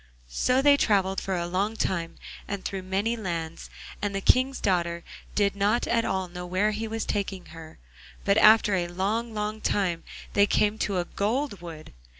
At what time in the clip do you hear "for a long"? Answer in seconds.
1.21-1.75